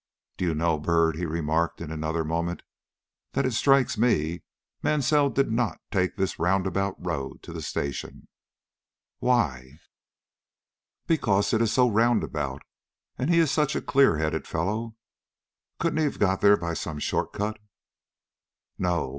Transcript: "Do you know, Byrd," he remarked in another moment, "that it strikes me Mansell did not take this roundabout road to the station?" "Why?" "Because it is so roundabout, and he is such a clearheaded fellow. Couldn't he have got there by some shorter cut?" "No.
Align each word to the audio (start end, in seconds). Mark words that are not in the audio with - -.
"Do 0.37 0.45
you 0.45 0.55
know, 0.55 0.79
Byrd," 0.79 1.15
he 1.17 1.27
remarked 1.27 1.79
in 1.79 1.91
another 1.91 2.23
moment, 2.25 2.63
"that 3.33 3.45
it 3.45 3.53
strikes 3.53 3.99
me 3.99 4.41
Mansell 4.81 5.29
did 5.29 5.51
not 5.51 5.79
take 5.91 6.15
this 6.15 6.39
roundabout 6.39 6.95
road 6.97 7.43
to 7.43 7.53
the 7.53 7.61
station?" 7.61 8.27
"Why?" 9.19 9.77
"Because 11.05 11.53
it 11.53 11.61
is 11.61 11.71
so 11.73 11.87
roundabout, 11.87 12.63
and 13.19 13.29
he 13.29 13.37
is 13.37 13.51
such 13.51 13.75
a 13.75 13.79
clearheaded 13.81 14.47
fellow. 14.47 14.95
Couldn't 15.77 15.99
he 15.99 16.05
have 16.05 16.17
got 16.17 16.41
there 16.41 16.57
by 16.57 16.73
some 16.73 16.97
shorter 16.97 17.37
cut?" 17.37 17.59
"No. 18.79 19.07